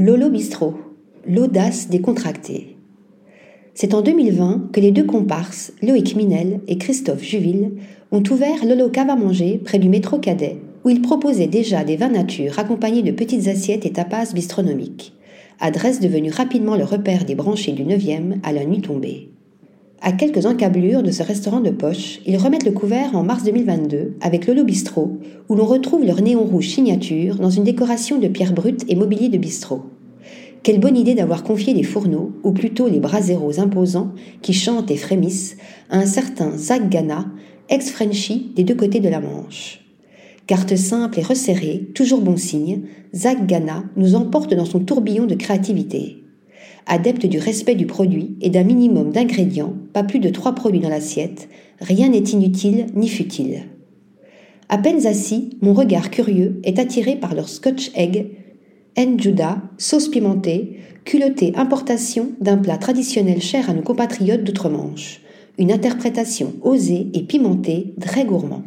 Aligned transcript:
Lolo 0.00 0.30
Bistro, 0.30 0.74
l'audace 1.26 1.88
décontractée. 1.88 2.76
C'est 3.74 3.94
en 3.94 4.00
2020 4.00 4.70
que 4.72 4.78
les 4.78 4.92
deux 4.92 5.02
comparses, 5.02 5.72
Loïc 5.82 6.14
Minel 6.14 6.60
et 6.68 6.78
Christophe 6.78 7.24
Juville, 7.24 7.72
ont 8.12 8.22
ouvert 8.30 8.64
Lolo 8.64 8.90
Cave 8.90 9.10
à 9.10 9.16
manger 9.16 9.58
près 9.58 9.80
du 9.80 9.88
métro 9.88 10.20
Cadet, 10.20 10.58
où 10.84 10.90
ils 10.90 11.02
proposaient 11.02 11.48
déjà 11.48 11.82
des 11.82 11.96
vins 11.96 12.10
nature 12.10 12.60
accompagnés 12.60 13.02
de 13.02 13.10
petites 13.10 13.48
assiettes 13.48 13.86
et 13.86 13.92
tapas 13.92 14.32
bistronomiques. 14.32 15.14
Adresse 15.58 15.98
devenue 15.98 16.30
rapidement 16.30 16.76
le 16.76 16.84
repère 16.84 17.24
des 17.24 17.34
branchés 17.34 17.72
du 17.72 17.82
9e 17.82 18.36
à 18.44 18.52
la 18.52 18.64
nuit 18.64 18.82
tombée. 18.82 19.30
À 20.00 20.12
quelques 20.12 20.46
encablures 20.46 21.02
de 21.02 21.10
ce 21.10 21.24
restaurant 21.24 21.60
de 21.60 21.70
poche, 21.70 22.20
ils 22.24 22.36
remettent 22.36 22.64
le 22.64 22.70
couvert 22.70 23.16
en 23.16 23.24
mars 23.24 23.42
2022 23.42 24.14
avec 24.20 24.46
Lolo 24.46 24.62
Bistro, 24.62 25.18
où 25.48 25.56
l'on 25.56 25.66
retrouve 25.66 26.04
leur 26.04 26.22
néon 26.22 26.44
rouge 26.44 26.68
signature 26.68 27.34
dans 27.34 27.50
une 27.50 27.64
décoration 27.64 28.18
de 28.20 28.28
pierres 28.28 28.52
brutes 28.52 28.84
et 28.88 28.94
mobilier 28.94 29.28
de 29.28 29.38
bistrot. 29.38 29.82
Quelle 30.62 30.78
bonne 30.78 30.96
idée 30.96 31.14
d'avoir 31.14 31.42
confié 31.42 31.74
les 31.74 31.82
fourneaux, 31.82 32.32
ou 32.44 32.52
plutôt 32.52 32.88
les 32.88 33.00
braseros 33.00 33.58
imposants, 33.58 34.12
qui 34.40 34.52
chantent 34.52 34.92
et 34.92 34.96
frémissent, 34.96 35.56
à 35.90 35.98
un 35.98 36.06
certain 36.06 36.56
Zach 36.56 36.88
Gana, 36.88 37.26
ex-Frenchie 37.68 38.52
des 38.54 38.62
deux 38.62 38.76
côtés 38.76 39.00
de 39.00 39.08
la 39.08 39.20
Manche. 39.20 39.80
Carte 40.46 40.76
simple 40.76 41.18
et 41.18 41.22
resserrée, 41.22 41.88
toujours 41.94 42.20
bon 42.20 42.36
signe, 42.36 42.82
Zach 43.14 43.46
Gana 43.46 43.82
nous 43.96 44.14
emporte 44.14 44.54
dans 44.54 44.64
son 44.64 44.78
tourbillon 44.78 45.26
de 45.26 45.34
créativité 45.34 46.17
adepte 46.88 47.26
du 47.26 47.38
respect 47.38 47.74
du 47.74 47.86
produit 47.86 48.36
et 48.40 48.50
d'un 48.50 48.64
minimum 48.64 49.10
d'ingrédients, 49.10 49.74
pas 49.92 50.02
plus 50.02 50.18
de 50.18 50.30
trois 50.30 50.54
produits 50.54 50.80
dans 50.80 50.88
l'assiette, 50.88 51.48
rien 51.80 52.08
n'est 52.08 52.18
inutile 52.18 52.86
ni 52.94 53.08
futile. 53.08 53.64
À 54.68 54.78
peine 54.78 55.06
assis, 55.06 55.56
mon 55.60 55.72
regard 55.72 56.10
curieux 56.10 56.60
est 56.64 56.78
attiré 56.78 57.16
par 57.16 57.34
leur 57.34 57.48
scotch 57.48 57.90
egg, 57.94 58.30
njuda, 58.98 59.62
sauce 59.78 60.08
pimentée, 60.08 60.80
culottée 61.04 61.52
importation 61.56 62.32
d'un 62.40 62.58
plat 62.58 62.76
traditionnel 62.76 63.40
cher 63.40 63.70
à 63.70 63.74
nos 63.74 63.82
compatriotes 63.82 64.44
d'outre-Manche, 64.44 65.20
une 65.58 65.72
interprétation 65.72 66.54
osée 66.62 67.08
et 67.14 67.22
pimentée, 67.22 67.94
très 68.00 68.24
gourmand. 68.24 68.62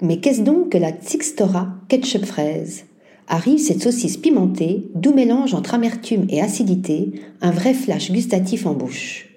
Mais 0.00 0.18
qu'est-ce 0.18 0.42
donc 0.42 0.70
que 0.70 0.78
la 0.78 0.92
Tsixtora 0.92 1.74
ketchup 1.88 2.24
fraise? 2.24 2.84
Arrive 3.28 3.58
cette 3.58 3.82
saucisse 3.82 4.16
pimentée, 4.16 4.88
doux 4.94 5.14
mélange 5.14 5.54
entre 5.54 5.74
amertume 5.74 6.26
et 6.28 6.40
acidité, 6.40 7.12
un 7.40 7.50
vrai 7.50 7.74
flash 7.74 8.12
gustatif 8.12 8.66
en 8.66 8.74
bouche. 8.74 9.28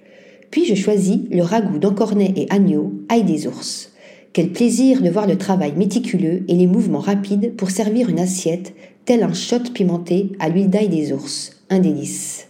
Puis 0.51 0.65
je 0.65 0.75
choisis 0.75 1.19
le 1.29 1.43
ragoût 1.43 1.79
d'encornet 1.79 2.33
et 2.35 2.47
agneau, 2.49 2.93
ail 3.09 3.23
des 3.23 3.47
ours. 3.47 3.91
Quel 4.33 4.51
plaisir 4.51 5.01
de 5.01 5.09
voir 5.09 5.27
le 5.27 5.37
travail 5.37 5.73
méticuleux 5.75 6.43
et 6.47 6.55
les 6.55 6.67
mouvements 6.67 6.99
rapides 6.99 7.55
pour 7.55 7.71
servir 7.71 8.09
une 8.09 8.19
assiette, 8.19 8.73
tel 9.05 9.23
un 9.23 9.33
shot 9.33 9.71
pimenté 9.73 10.31
à 10.39 10.49
l'huile 10.49 10.69
d'ail 10.69 10.89
des 10.89 11.11
ours, 11.11 11.63
un 11.69 11.79
délice. 11.79 12.47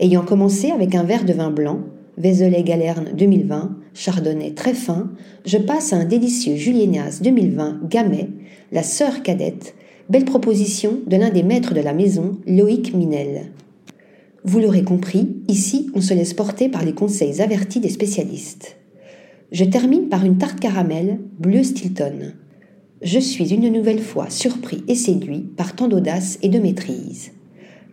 Ayant 0.00 0.24
commencé 0.24 0.70
avec 0.70 0.94
un 0.94 1.02
verre 1.02 1.24
de 1.24 1.32
vin 1.32 1.50
blanc, 1.50 1.80
Vézelay 2.16 2.62
Galerne 2.62 3.10
2020, 3.16 3.76
chardonnay 3.94 4.52
très 4.52 4.74
fin, 4.74 5.10
je 5.44 5.58
passe 5.58 5.92
à 5.92 5.96
un 5.96 6.04
délicieux 6.04 6.56
Juliénas 6.56 7.20
2020 7.22 7.88
Gamay, 7.88 8.28
la 8.72 8.82
sœur 8.82 9.22
cadette, 9.22 9.74
Belle 10.10 10.26
proposition 10.26 10.98
de 11.06 11.16
l'un 11.16 11.30
des 11.30 11.42
maîtres 11.42 11.72
de 11.72 11.80
la 11.80 11.94
maison, 11.94 12.38
Loïc 12.46 12.92
Minel. 12.92 13.52
Vous 14.44 14.60
l'aurez 14.60 14.84
compris, 14.84 15.38
ici 15.48 15.90
on 15.94 16.02
se 16.02 16.12
laisse 16.12 16.34
porter 16.34 16.68
par 16.68 16.84
les 16.84 16.92
conseils 16.92 17.40
avertis 17.40 17.80
des 17.80 17.88
spécialistes. 17.88 18.76
Je 19.50 19.64
termine 19.64 20.10
par 20.10 20.26
une 20.26 20.36
tarte 20.36 20.60
caramel 20.60 21.20
bleu 21.38 21.62
Stilton. 21.62 22.34
Je 23.00 23.18
suis 23.18 23.54
une 23.54 23.72
nouvelle 23.72 24.02
fois 24.02 24.28
surpris 24.28 24.84
et 24.88 24.94
séduit 24.94 25.48
par 25.56 25.74
tant 25.74 25.88
d'audace 25.88 26.38
et 26.42 26.50
de 26.50 26.58
maîtrise. 26.58 27.32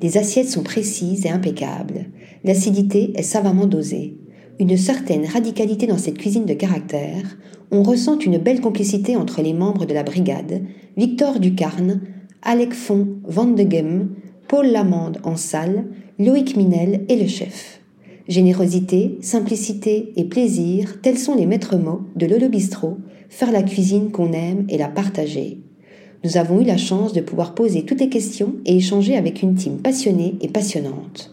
Les 0.01 0.17
assiettes 0.17 0.49
sont 0.49 0.63
précises 0.63 1.25
et 1.25 1.29
impeccables. 1.29 2.07
L'acidité 2.43 3.13
est 3.15 3.23
savamment 3.23 3.67
dosée. 3.67 4.17
Une 4.61 4.77
certaine 4.77 5.25
radicalité 5.25 5.87
dans 5.87 5.97
cette 5.97 6.19
cuisine 6.19 6.45
de 6.45 6.53
caractère, 6.53 7.35
on 7.71 7.81
ressent 7.81 8.19
une 8.19 8.37
belle 8.37 8.61
complicité 8.61 9.17
entre 9.17 9.41
les 9.41 9.53
membres 9.53 9.87
de 9.87 9.93
la 9.95 10.03
brigade, 10.03 10.61
Victor 10.97 11.39
Ducarne, 11.39 12.01
Alec 12.43 12.75
Font 12.75 13.07
Van 13.23 13.47
de 13.47 13.63
Gem, 13.63 14.09
Paul 14.47 14.67
Lamande 14.67 15.17
en 15.23 15.35
salle, 15.35 15.85
Loïc 16.19 16.55
Minel 16.57 17.05
et 17.09 17.15
le 17.15 17.25
chef. 17.25 17.81
Générosité, 18.27 19.17
simplicité 19.21 20.13
et 20.15 20.25
plaisir, 20.25 21.01
tels 21.01 21.17
sont 21.17 21.33
les 21.33 21.47
maîtres 21.47 21.77
mots 21.77 22.01
de 22.15 22.27
Lolo 22.27 22.47
Bistro, 22.47 22.97
faire 23.29 23.51
la 23.51 23.63
cuisine 23.63 24.11
qu'on 24.11 24.31
aime 24.31 24.67
et 24.69 24.77
la 24.77 24.89
partager. 24.89 25.57
Nous 26.23 26.37
avons 26.37 26.61
eu 26.61 26.65
la 26.65 26.77
chance 26.77 27.13
de 27.13 27.21
pouvoir 27.21 27.55
poser 27.55 27.81
toutes 27.81 27.99
les 27.99 28.09
questions 28.09 28.53
et 28.67 28.77
échanger 28.77 29.17
avec 29.17 29.41
une 29.41 29.55
team 29.55 29.79
passionnée 29.79 30.35
et 30.39 30.49
passionnante. 30.49 31.31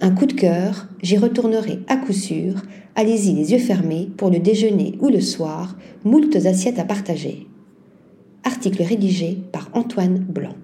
Un 0.00 0.10
coup 0.10 0.26
de 0.26 0.34
cœur, 0.34 0.88
j'y 1.02 1.16
retournerai 1.16 1.80
à 1.88 1.96
coup 1.96 2.12
sûr. 2.12 2.54
Allez-y 2.94 3.32
les 3.32 3.52
yeux 3.52 3.58
fermés 3.58 4.10
pour 4.16 4.30
le 4.30 4.38
déjeuner 4.38 4.94
ou 5.00 5.08
le 5.08 5.20
soir, 5.20 5.76
moultes 6.04 6.36
assiettes 6.44 6.78
à 6.78 6.84
partager. 6.84 7.46
Article 8.44 8.82
rédigé 8.82 9.38
par 9.52 9.70
Antoine 9.72 10.18
Blanc. 10.18 10.54